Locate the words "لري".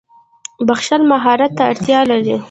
2.09-2.35